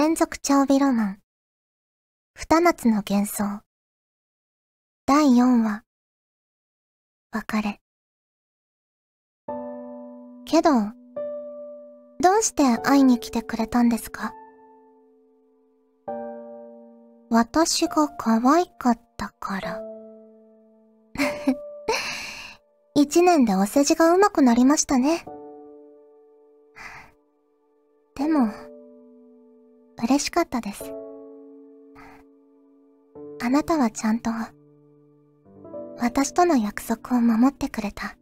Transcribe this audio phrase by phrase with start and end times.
[0.00, 1.18] 連続調味ロマン。
[2.36, 3.62] 二夏の幻想。
[5.06, 5.82] 第4話。
[7.32, 7.80] 別れ。
[10.44, 10.70] けど、
[12.20, 14.32] どうして会いに来てくれたんですか？
[17.28, 19.80] 私が可愛かったから。
[22.94, 25.24] 一年でお世辞が上手くなりましたね。
[28.14, 28.46] でも、
[30.02, 30.92] 嬉しかったです。
[33.40, 34.30] あなたはちゃんと、
[35.98, 38.16] 私との約束を守ってくれた。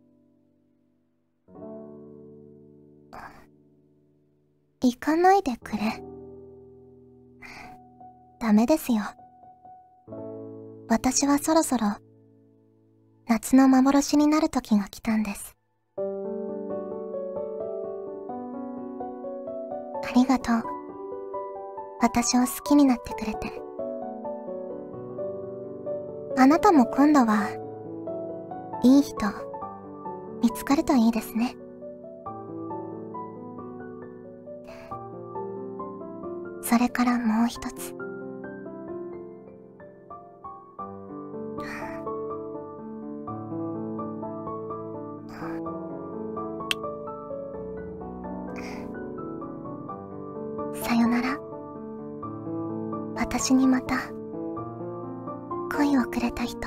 [4.83, 6.03] 行かないでくれ。
[8.39, 9.01] ダメですよ。
[10.89, 11.97] 私はそろそろ、
[13.27, 15.57] 夏の幻になる時が来たんです。
[20.05, 20.76] ありがとう。
[22.01, 23.53] 私を好きになってくれて。
[26.39, 27.49] あなたも今度は、
[28.83, 29.17] いい人、
[30.43, 31.57] 見つかるといいですね。
[36.63, 38.06] それからもう一つ。
[53.47, 53.95] 私にまた、
[55.77, 56.59] 恋をくれた人。
[56.59, 56.67] フ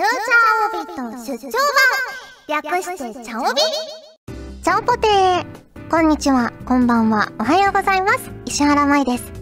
[0.00, 0.04] ューチャー
[0.82, 1.50] オビット出張
[2.46, 3.62] 版略してチャオビ
[4.62, 5.46] チャオポテー
[5.90, 8.30] こんにちは、こんばんは、おはようございます。
[8.44, 9.39] 石原舞です。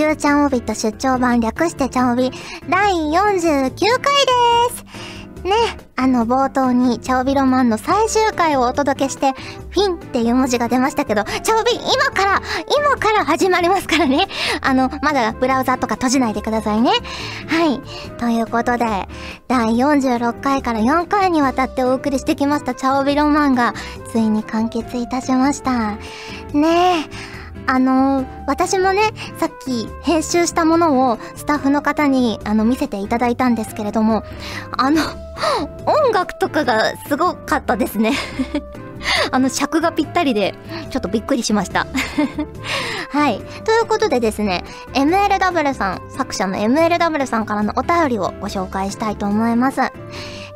[0.00, 2.30] フューチャーオビット出張版略してチャオビ
[2.70, 5.52] 第49回ですね、
[5.96, 9.32] あの冒頭にチャオビロマンの最終回をお届けして、
[9.68, 12.42] フィンっていう文字が出ましたけど、チャオビ今から、
[12.78, 14.26] 今から始まりますからね。
[14.62, 16.92] あの、まだブラウザとか閉じないでくださいね。
[17.48, 17.80] はい。
[18.18, 19.06] ということで、
[19.48, 23.74] 第46回から4回にわたってお送りしてきましたチャオビロマンが、
[24.10, 25.98] ついに完結いたしました。
[26.54, 27.06] ね
[27.36, 27.39] え。
[27.70, 34.24] あのー、私もね、さっき編集したものをスタッフの方にあの見せていただいたんですけれども、
[34.76, 35.00] あの、
[35.86, 38.12] 音楽とかがすごかったですね
[39.30, 40.56] あの尺がぴったりで、
[40.90, 41.86] ちょっとびっくりしました
[43.10, 43.38] はい。
[43.64, 44.64] ということでですね、
[44.94, 49.80] MLW さん、作者の MLW さんからのお便りをご紹介したいと思います。
[49.80, 49.90] え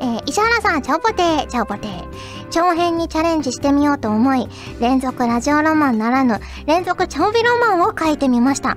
[0.00, 2.43] ー、石原さん、チャオポテー、チャオポテー。
[2.54, 4.46] 長編にチャレンジしてみようと思い、
[4.78, 8.76] 連続ラジオロマンならぬ、連続長尾ロマンを書いてみました。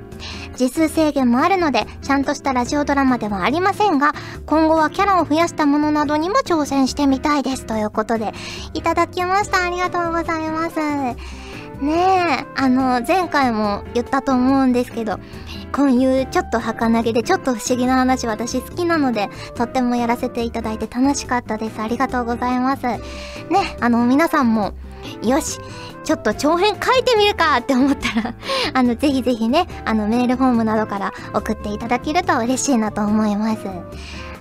[0.56, 4.14] 字数制限もあるので、ちゃんとしたラジオドラマではありませんが、
[4.48, 7.68] 今後はキャラを増やしたものなどにも挑戦してみたいです。
[7.68, 8.34] ということで、
[8.74, 9.64] いただきました。
[9.64, 11.47] ありがとうございます。
[11.82, 15.20] ねえ、あの、前回も言ったと思うんですけど、
[15.72, 21.80] こういうちょっと儚げでちょっと不思議な話私好きなので、とってもやらせていただいて楽しかったです。
[21.80, 22.84] ありがとうございます。
[22.84, 23.00] ね、
[23.80, 24.74] あの、皆さんも、
[25.22, 25.60] よし、
[26.04, 28.34] ちょっと長編書いてみるかって思ったら
[28.74, 33.68] あの、ぜひぜひね、あの、メールフォームなどから送っていただけると嬉しいなと思います。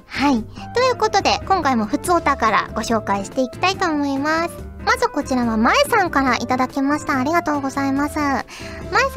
[0.07, 0.43] はい。
[0.75, 4.66] ということで、今回も普通お宝ご紹介していきたいと思います。
[4.87, 7.19] まずこちらはまえさんからいただきました。
[7.19, 8.19] ありがとうございます。
[8.19, 8.45] まえ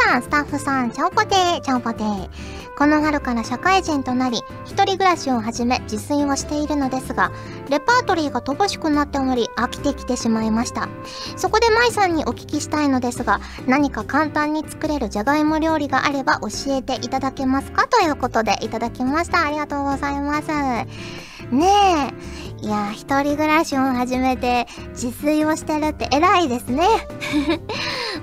[0.04, 2.59] さん、スタッフさん、ちゃんぽてー、チャオポテー。
[2.80, 7.30] この春から社会人となり、一人暮らしを始め自炊をしているのですが、
[7.70, 10.88] レパートリーが乏しくなっており、飽きてきてしまいました。
[11.36, 17.86] そこでまいさんにお聞きしたいのですが、何か簡単に作れるじゃがいも料理があれば教えていただけますか？
[17.90, 19.46] ということでいただきました。
[19.46, 20.48] ありがとうございます。
[20.48, 21.68] ね
[22.62, 22.66] え。
[22.66, 26.88] いや、一人暮らしを始めて自炊をしてるって偉いですね。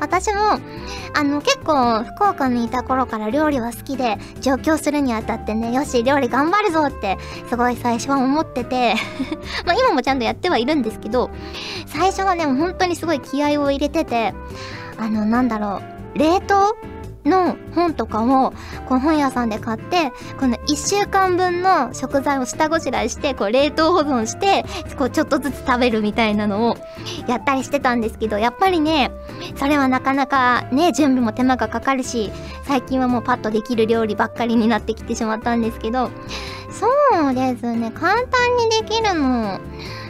[0.00, 0.58] 私も、
[1.14, 7.18] あの、結構、福岡にいた頃から料理は好きで、上京するにあたってね、よし、料理頑張るぞって、
[7.48, 8.94] すごい最初は思ってて
[9.65, 11.30] まあ今もちゃんとやってはいるんですけど、
[11.86, 14.34] 最初はね、本当にすごい気合を入れてて、
[14.98, 15.80] あの、なんだろ
[16.15, 16.76] う、冷凍
[17.26, 18.52] の本とかを、
[18.88, 24.64] こう本屋さんで買って、この1週間分の食材を下ごしらえして、こう冷凍保存して、
[24.96, 26.76] こうちょっとずつ食べるみたいなのを
[27.26, 29.10] やったりしてたんですけど、やっぱりね、
[29.56, 32.32] それはなかなかね、準備も手間がかかるし、
[32.64, 36.10] 最近はもうパッとできる料理ばっかりになってきてしまったんですけど、
[36.70, 36.86] そ
[37.30, 39.60] うですね、簡単にできるの、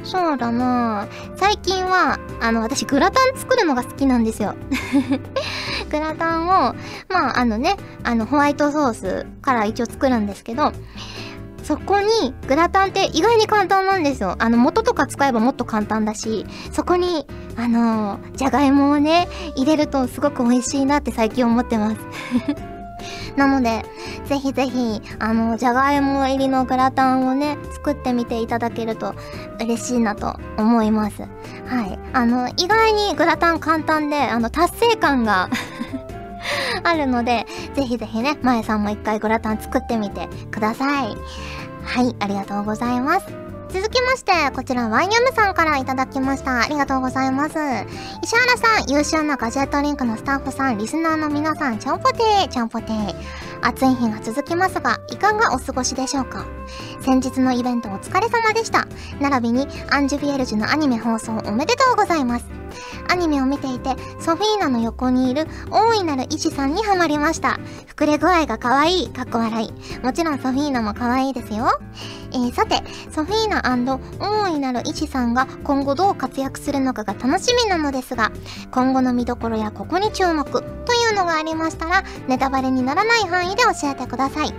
[0.02, 4.54] そうだな最近は、あの、私グラタン作るのが好きなんですよ。
[5.91, 6.75] グラタンを、
[7.09, 10.73] まああのね、あのホワイトソースから一応作るんですけど、
[11.62, 14.37] そこにグラタンって意外に簡単なんですよ。
[14.38, 21.97] あの元とか使えばもっと簡単だし、そこに、あの、じゃがいもをね、入れるとすごく美味しいなって最近思ってます。
[23.37, 23.85] なので、
[24.25, 29.15] ぜひぜひ、あの、じゃがいも入りのグラタンをね、作ってみていただけると
[29.61, 31.23] 嬉しいなと思います。
[31.23, 31.99] はい。
[32.12, 35.50] あの、意外にグラタン簡単で、あの、達成感が
[36.83, 41.15] あるので、ぜひぜひね、まえさんも一回グラタン作ってみてください。
[41.85, 43.45] はい、ありがとうございます。
[43.76, 46.62] 続きまして、こちらワイヤムさんからいただきました。
[46.62, 47.55] ありがとうございます。
[48.23, 53.14] 石原さん、優秀なガジェットリンクのスタッフさん、リスナーの皆さん、ちゃんぽてー、ちゃんぽてー。
[53.61, 56.46] 暑い日が続きますが、いかがお過ごしでしょうか？
[57.02, 58.87] 先日のイベントお疲れ様でした。
[59.20, 62.56] 並びに、アンジュビエルジュのアニメ放送おめでとうございます。
[63.08, 67.58] アニメを見ていて、ソフィーナの横にいる大いなる医師さんにハマりました。
[67.96, 70.05] 膨れ具合が可愛い、かっこ笑い。
[70.05, 71.78] もちろんソフィーナも可愛いですよ。
[72.32, 73.62] えー、さて、ソフィーナ
[74.19, 78.31] 大いなる医師さんが今後どう活躍するのかが楽しみなのですが、
[78.70, 80.62] 今後の見どころやここに注目とい
[81.11, 84.52] うのがありましたら、ネタバレにならない範囲で教えてください。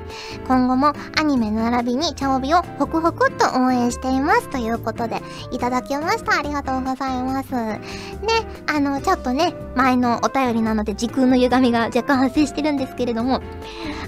[0.47, 4.49] 今後もアニメ並びにチャオビをホクホクっと応援しています。
[4.49, 5.21] ということで、
[5.51, 6.39] いただきました。
[6.39, 7.49] ありがとうございます。
[8.21, 13.41] ね、あの、ちょっとね、前のお便りなので時空の歪みが若干発生してるんですけれども、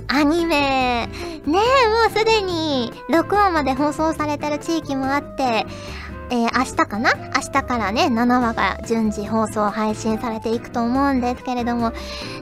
[0.08, 1.10] アニメ、ね
[1.46, 1.60] え、も
[2.08, 5.66] うすでに6話まで放送されてる地域もあって、
[6.32, 7.12] えー、明日かな？
[7.16, 11.92] 明日からね、7話が順次放送配信されていくと思うんですけれども、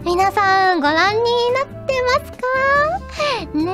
[0.04, 1.22] 皆さんご覧に
[1.54, 2.38] なってますか？
[3.54, 3.72] ね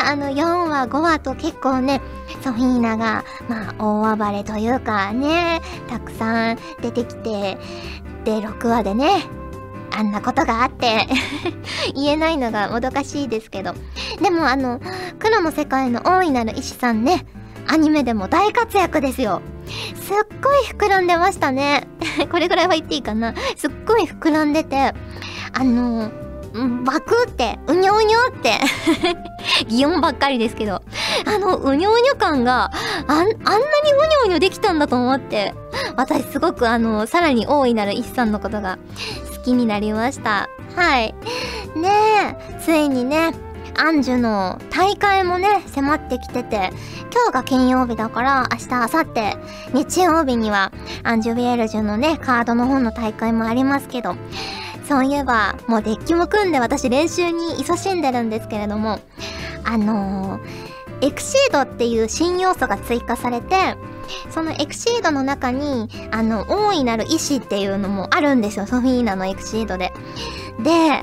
[0.00, 2.00] え、あの4話、5話と結構ね、
[2.42, 7.58] ソフィーナが、まあ、大暴れというかね、たくさん出てきて、
[8.24, 9.24] で、6話でね、
[9.96, 11.06] あんなことがあって
[11.94, 13.74] 言えないのがもどかしいですけど。
[14.22, 14.80] でもあの、
[15.18, 17.26] 黒の世界の大いなる医師さんね、
[17.66, 19.40] アニメでも大活躍ですよ。
[19.66, 21.86] すっごい膨らんでましたね。
[22.30, 23.34] これぐらいは言っていいかな。
[23.56, 24.94] すっごい膨らんでて、
[25.52, 26.10] あの
[26.84, 28.58] バクって、うにょうにょって
[29.68, 30.80] 擬音ばっかりですけど、
[31.26, 32.72] あの、うにょうにょ感があ、
[33.08, 33.62] あんなにうにょ
[34.24, 35.54] うにょできたんだと思って、
[35.96, 38.78] 私すごくあの、さらに大いなる一さんのことが
[39.36, 40.48] 好きになりました。
[40.74, 41.14] はい。
[41.74, 41.90] ね
[42.58, 43.34] え、ついにね、
[43.78, 46.70] アンジュの大会もね、迫ってきてて、
[47.12, 49.36] 今日が金曜日だから明日、明後日、
[49.72, 54.16] 日曜日にはアンジュビエルジュのね、カードの方の大会もありますけど、
[54.88, 59.00] そういえば、もうデッキも組んで私練習に勤しんでるんですけれども、
[59.64, 63.76] あのーエクシードっていう新要素が追加されて、
[64.30, 69.92] そのエクシードの中に、あの、大いなる意志っていうのもあるんですよ、ソフィーナのエクシードで。
[70.62, 71.02] で、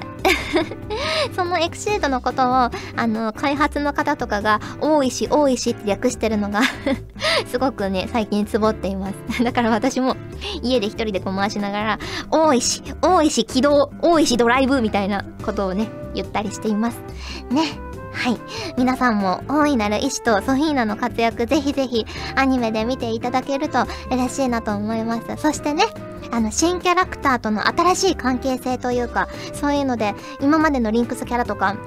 [1.36, 2.72] そのエクシードのことを、あ
[3.08, 6.62] の、開発の方とかが、大石、大石って略してるのが
[7.48, 9.14] すごくね、最近ツボっています。
[9.44, 10.16] だから私も、
[10.62, 12.00] 家で一人でこう回しながら、
[12.32, 17.02] 大石、大石起動、大石ドライブみたいなことをね、言ったりしています。
[17.50, 17.80] ね。
[18.14, 18.40] はい。
[18.78, 22.06] 皆さんも大いなる医師とソフィーナの活躍ぜひぜひ
[22.36, 25.42] アニメで見ていただけると嬉しいなと思います。
[25.42, 25.84] そしてね、
[26.34, 31.82] あの、新キャラクターとの新しい関係性というか、そういうので、今までのリンクスキャラとか、ね、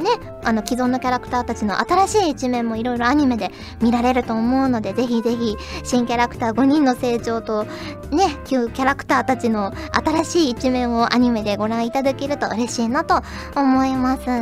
[0.45, 3.51] あの、既存のキャラクターたちの新しい一面もいろいろアニメで
[3.81, 13.23] 見られると思うので、ぜひぜひ、新キャラクター5人の成長と、ね、旧キャラクターたちの新しい一面をアニメでご覧いただけると嬉しいなと
[13.57, 14.25] 思います。
[14.27, 14.35] とい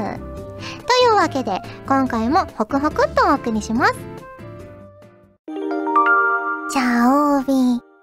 [1.13, 3.95] うわけで、今回もホクホクっとお送りします。
[6.71, 7.94] チャオービー。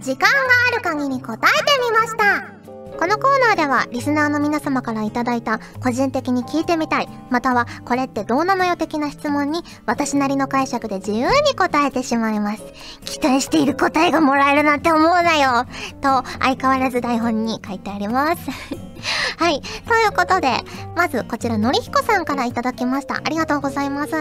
[0.00, 0.28] 時間が
[0.72, 2.60] ある限り答えてみました。
[2.98, 12.62] このコーナーではリスナーの皆様から頂いた個人的に聞いてみたい、またはこれってどうなのよ的な質問に私なりの解釈で自由に答えてしまいます。
[13.04, 15.66] 期待している答えがもらえるなんて思うなよ
[16.00, 18.89] と相変わらず台本に書いてあります。
[19.38, 19.60] はい。
[19.60, 20.64] ということで、
[20.96, 23.16] まずこちらのりひこさんからいただきました。
[23.16, 24.12] ありがとうございます。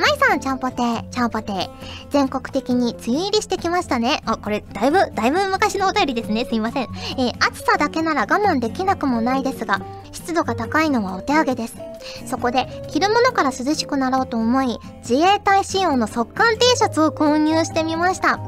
[0.00, 0.76] まいさん、ちゃんぽて、
[1.10, 1.68] ちゃんぽて。
[2.08, 4.22] 全国的に梅雨入りしてきましたね。
[4.24, 6.46] あ、これ、だいぶ、だいぶ昔のお便りですね。
[6.46, 6.88] すいません。
[7.18, 11.76] えー、暑さだけなら我慢できなくもないですが、湿度が高いのはお手上げです。
[12.26, 18.40] そこで、着るものから涼しくなろうと思い、自衛隊仕様の速乾 T シャツを購入してみました。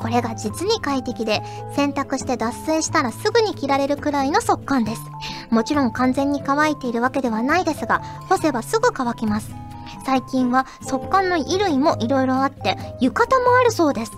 [0.00, 1.42] これが実に快適で、
[1.74, 5.02] 洗濯して脱水したらすぐに着られるくらいの速乾です。
[5.50, 9.50] もちろん完全に乾いているわけではないですが、干せばすぐ乾きます。
[10.04, 14.12] 最近は速乾の衣類も色々あって浴衣もあるそうです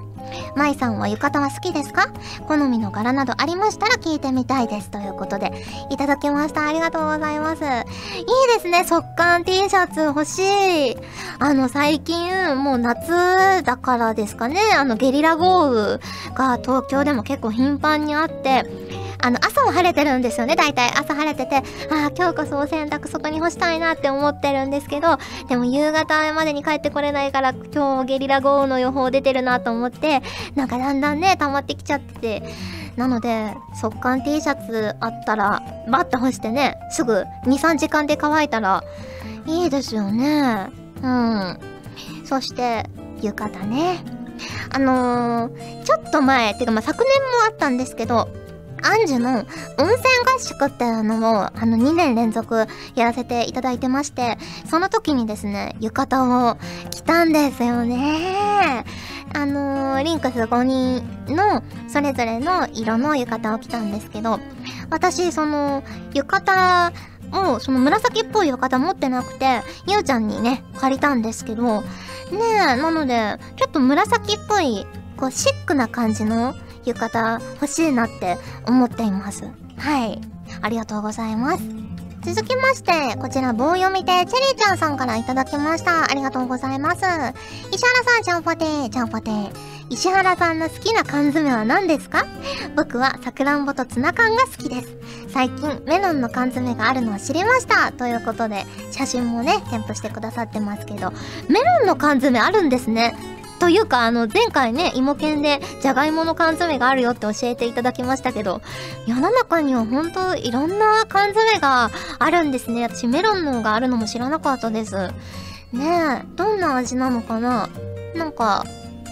[0.54, 2.08] まいさんは浴衣は好きですか？
[2.46, 4.90] 好みの柄などありましたら聞いてみたいです。
[4.90, 5.50] ということで、
[5.90, 6.68] いただきました。
[6.68, 7.62] ありがとうございます。
[7.62, 7.64] いい
[8.54, 10.38] ですね、速乾 T シャツ欲し
[10.92, 10.96] い。
[11.42, 15.99] あの、最近、もう夏だからですかね、あの、ゲリラ豪雨
[16.35, 18.66] が東京でも結構頻繁にあって、
[19.23, 20.90] あの、朝は晴れてるんですよね、大体。
[20.90, 21.56] 朝晴れてて、
[21.90, 25.16] ああ、今日こそお洗濯外に干したいなって思ってるんですけど、
[25.49, 30.23] でも夕方までに帰ってこれないから、今日ゲリラ豪雨の予報出てるなと思って、
[30.56, 32.42] なんかだんだんね、溜まってきちゃってて、
[32.97, 38.85] なので、速乾 T シャツあったら、バッと干してね、すぐ2、3時間で乾いたら、
[39.47, 40.79] いいですよね。
[41.02, 41.59] うん。
[42.25, 42.88] そして、
[43.23, 44.04] 浴衣ね。
[44.71, 48.28] あのー、ちょっと前、てかまあ昨年もあったんですけど、
[48.83, 54.38] アンジュの温泉合宿っていうのを、あの、2年連続やらせていただいてまして、
[54.69, 56.57] その時にですね、浴衣を
[56.90, 58.85] 着たんですよね。
[59.33, 64.40] あのー、リンクス5人のそれぞれの色の浴衣を着たんですけど、
[64.90, 65.83] 私、その、
[66.14, 66.92] 浴衣
[67.32, 71.87] を、その紫っぽい浴衣持ってなくて、ゆうちゃんにね、借りたんですけど、ね
[72.32, 79.44] え、なので、ちょっと紫っぽい、こう、シックな感じの浴衣欲しいなって思っています。
[79.76, 80.20] はい。
[80.62, 81.89] ありがとうございます。
[82.23, 86.05] 続きまして、こちら棒読みでチェリーちゃんさんからいただきました。
[86.05, 86.99] ありがとうございます。
[86.99, 87.35] 石原
[88.05, 89.50] さん、ちゃんぽてー、ちゃんぽてー。
[89.89, 92.25] 石原さんの好きな缶詰は何ですか？
[92.77, 94.97] 僕はさくらんぼとツナ缶が好きです。
[95.33, 97.91] 最近メロンの缶詰があるのを知りました。
[97.91, 101.11] ということで、写真もね、添付してくださってますけど、
[101.49, 103.15] メロンの缶詰あるんですね。
[103.61, 108.62] というか、あの、前回ね、芋犬で、じゃがいもの缶詰があるよって教えていただきましたけど、
[109.07, 112.83] 世の中には本当いろんな缶詰があるんですね。
[112.83, 114.97] 私、メロンのがあるのも知らなかったです。
[115.73, 117.69] ねえ、どんな味なのかな？
[118.17, 118.64] なんか、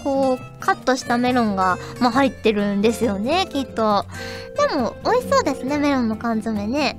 [0.02, 4.06] こう、カットしたメロンが、まあ、入ってるんですよね、きっと。
[4.56, 6.98] でも、美味しそうですね、メロンの缶詰ね。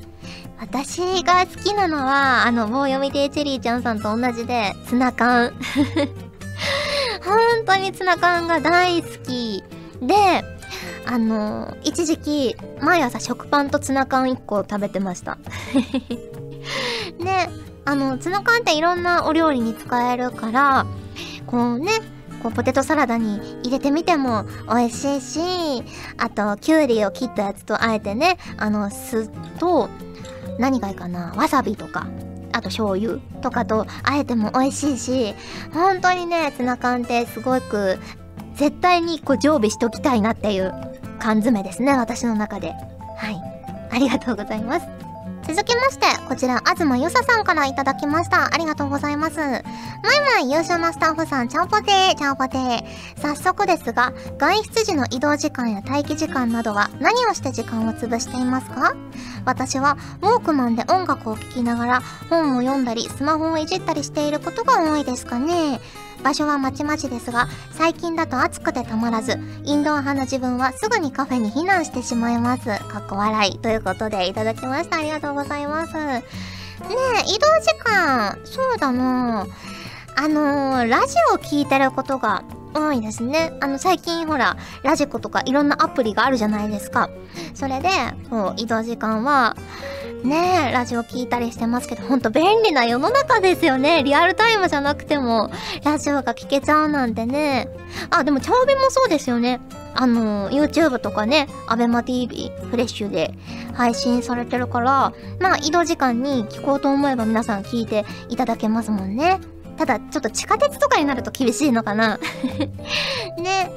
[0.62, 5.51] 私が好きなのは、あの、棒読みでチェリーちゃんさんと同じで、ツナ缶。
[7.23, 9.63] 本当にツナ缶が大好き
[10.01, 10.15] で、
[11.05, 15.38] あの、一時期、毎朝食パンとツナ缶1個食べてました。
[17.19, 17.49] で、
[17.85, 20.85] あの、ツナ缶っていろんなお料理に使えるから、
[21.47, 21.91] こうね、
[22.43, 25.39] こうポテトサラダに入れてみても美味しいし、
[26.17, 29.89] あと、きゅうりを切ったやつとあえてね、あの、酢と、
[30.57, 32.07] 何がいいかな、わさびとか、
[32.51, 35.36] あと醤油とかとあえても美味しいし、
[35.74, 37.98] 本当にね、ツナ缶ってすごく
[38.56, 40.74] 絶対にこう常備しときたいなっていう
[41.20, 42.74] 缶詰ですね、私の中で。
[43.18, 43.41] はい。
[43.91, 45.09] ありがとうございます。
[45.50, 48.53] 続きまして、こちら、東ゆささんからいただきました。
[48.53, 49.38] ありがとうございます。
[49.39, 49.62] まい
[50.22, 52.84] まい優秀なスタッフさん、ちゃんぽてー、ちゃんぽてー。
[53.20, 58.94] 早速ですが、外出時の移動時間や待機時間などは何をして時間を潰していますか？
[59.44, 65.79] 私は、ウォークマンで音楽を聴きながら本を読んだり、スマホをいじったりしていることが多いですかね。
[66.24, 72.70] 場所はまちまちですが、最近だと暑くてたまらず、インドア派の自分はすぐにカフェに避難してしまいます。
[72.89, 73.60] かっこ笑い。
[73.60, 74.98] ということでいただきました。
[74.98, 75.93] ありがとうございます。
[75.93, 76.24] ね
[76.81, 79.46] え、移動時間、そうだな
[80.15, 83.53] あのー、ラジオを聴いてることが多いですね。
[83.61, 87.09] あの、最近ほら、ラジコとかいろんなアプリがあるじゃないですか。
[87.53, 87.89] それで、
[88.29, 89.55] こう、移動時間は、
[90.23, 94.03] ねえ、ラジオ聞いたりしてますけど、ほんと便利な世の中ですよね。
[94.03, 95.49] リアルタイムじゃなくても、
[95.83, 97.69] ラジオが聞けちゃうなんてね。
[98.09, 99.61] あ、でも、チャオベもそうですよね。
[99.95, 103.33] あの、YouTube とかね、アベマ TV、フレッシュで
[103.73, 109.39] 配信されてるから、まあ、移動時間に聞こうと思えば皆さん聞いていただけますもんね。
[109.79, 112.19] ただ、ちょっと地下鉄とかになると厳しいのかな。
[113.39, 113.71] ね。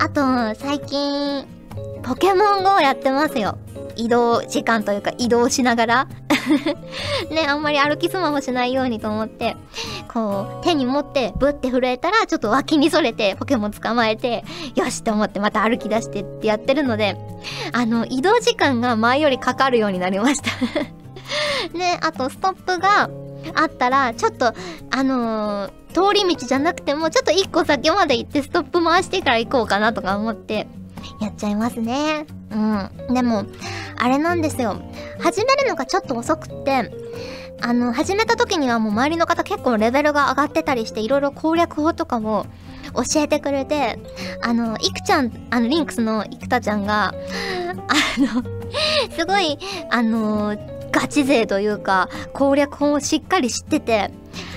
[0.00, 1.46] あと、最近、
[2.02, 3.56] ポケモン GO やってますよ。
[3.94, 6.08] 移動時間というか移動しながら。
[7.30, 9.56] ね、あんまり歩きスマホしないようにと思って、
[10.12, 17.16] こう、手に持ってブッて震えたら、ちょっと脇にそれてポケモン捕まえて、よしと思ってまた歩き出してってやってるので、
[17.72, 20.50] あの、移動時間が前よりかかるようになりました。
[21.78, 23.08] ね、あとストップが
[23.54, 24.52] あったら、ちょっと、
[24.90, 30.66] あのー、通り道じゃなくても、ちょっと一個先まで行ってストップ回してから行こうかなとか思って、
[31.20, 32.26] やっちゃいますね。
[32.50, 33.14] うん。
[33.14, 33.44] でも、
[33.96, 34.80] あれなんですよ。
[35.20, 36.90] 始めるのがちょっと遅くって、
[37.62, 42.46] あの、始めた時にはもう周りの方結構レベルが上がってたりして、いろいろ攻略法とかも
[42.94, 43.98] 教えてくれて、
[44.42, 47.14] あの、いくちゃん、あの、リンクスのいくたちゃんが、あ
[48.18, 48.42] の、
[49.16, 49.58] すごい、
[49.90, 50.56] あの、
[50.96, 54.10] ガチ勢というか攻略法をしっかり知ってて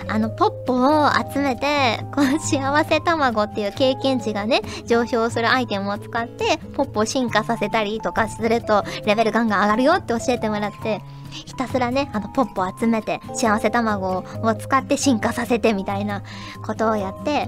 [0.08, 16.24] あのポッポを集めてこの幸せ卵っていう経験値がね上昇するアイテムを使ってポッポを進化させたりとかするとレベルガンガン上がるよって教えてもらってひたすらねあのポッポを集めて幸せ卵を使って進化させてみたいな
[16.66, 17.48] ことをやって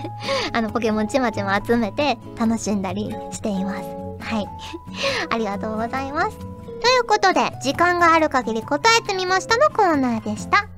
[0.52, 3.82] あのポケモンちまちま集めて楽しんだりしています。
[4.18, 4.48] はい。
[5.30, 6.51] ありがとうございます。
[6.82, 10.68] ということで時間がある限り答えてみましたのコーナーでした。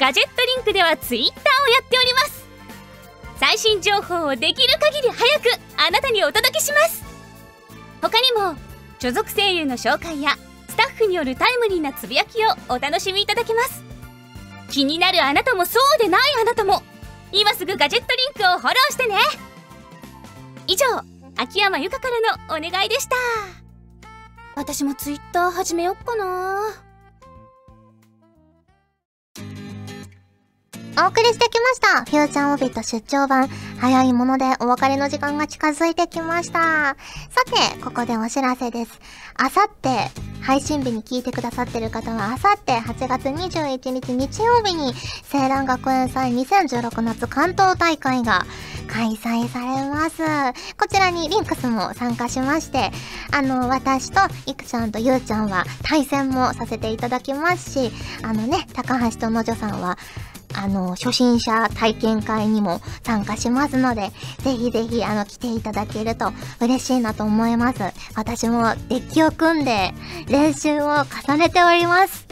[0.00, 2.46] ガジェットリンクではツイッターをやっております。
[3.38, 7.04] 最新情報をできる限り早くあなたにお届けします。
[8.02, 8.56] 他にも
[8.98, 10.32] 所属声優の紹介や
[10.68, 13.84] スタッフによるタイムリーなつぶやきをお楽しみいただけます。
[14.70, 16.82] 気になるあなたもそうでないあなたも
[17.30, 19.16] 今すぐガジェットリンクをフォローしてね。
[20.66, 22.08] 以上秋山由香か
[22.48, 23.14] らのお願いでした
[24.56, 26.88] 私もツイッター始めよっかな
[31.00, 32.04] お送りしてきました。
[32.10, 33.46] フューチャーオビット出張版。
[33.78, 36.96] 早いものでお別れの時間が近づいてきました。
[37.30, 39.00] さて、ここでお知らせです。
[39.36, 40.10] あさって、
[40.42, 44.92] 配信日に聞いてくださってる方は、あさって8月21日日曜日に、
[45.32, 48.46] 青蘭学園祭2016夏関東大会が
[48.88, 50.22] 開催されます。
[50.76, 52.90] こちらにリンクスも参加しまして、
[53.32, 57.90] あの、私といくちゃんとゆうちゃんは対戦もさせていただきますし、
[58.22, 59.98] あのね、高橋とのじょさんは、
[60.54, 64.10] あの、初心者体験会にも参加しますので、
[64.42, 67.80] ぜひぜひ、あの、来ていただけると嬉しいなと思います。
[68.14, 69.92] 私もデッキを組んで
[70.28, 72.26] 練習を重ねております。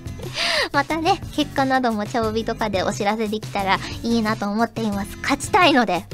[0.72, 5.16] またね、結果なども茶帯とかでお知らせできたらいいなと思っています。
[5.22, 6.04] 勝ちたいので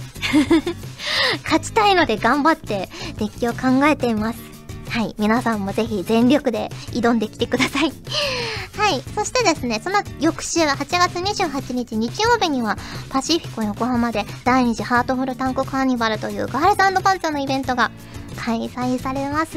[1.44, 4.51] 勝ちたいので頑張ってデッキを考えています。
[4.92, 5.14] はい。
[5.18, 7.92] 皆さんもぜひ全力で挑んできてください。
[8.76, 9.02] はい。
[9.14, 12.76] そしてですね、その翌週、8月28日日曜日には、
[13.08, 17.90] パシフィコ横浜で第2次ハートフルタンクカーニバルというガールズパンツァのイベントが
[18.36, 19.56] 開催されます。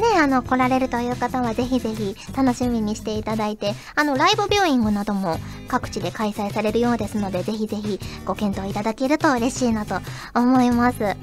[0.00, 10.00] ね、あの、来られるという方はぜひぜひ楽しみにしていただいて、あの、ライブビューイングなども各地で開催されるようですので、ぜひぜひご検討いただけると嬉しいなと
[10.34, 11.16] 思います。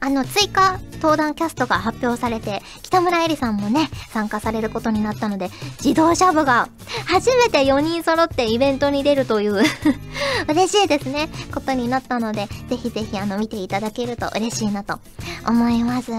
[0.00, 5.50] あの、追加登壇キャストが発表されて、北村えりさんもね、参加されることになったので、
[5.84, 6.68] 自動車部が
[7.06, 9.62] 初めて4人揃ってイベントに出るという
[10.48, 14.98] 嬉しいですね、ことになったので、ぜひぜひあの、見ていただけると嬉しいなと
[15.46, 16.10] 思います。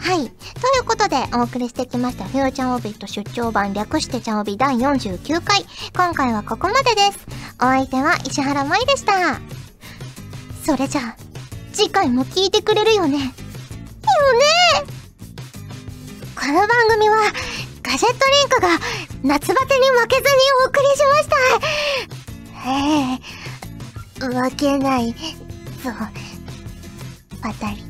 [0.00, 0.18] はい。
[0.18, 0.30] とい
[0.80, 5.64] うことで、お送りしてきました、フューチャーオビット出張版略してチャオビ第49回。
[5.94, 7.26] 今回はここまでです。
[7.58, 9.40] お相手は石原舞でした。
[10.64, 11.16] それじゃあ、
[11.72, 13.18] 次回も聞いてくれるよね。
[13.18, 14.44] よね
[16.34, 17.16] この番組は、
[17.82, 18.68] ガジェットリンクが
[19.22, 20.28] 夏バテに負けずに
[20.64, 21.36] お送りしました。
[22.70, 23.18] へえ、
[24.18, 25.14] 負けない、
[25.82, 25.94] そう、
[27.42, 27.89] あたり。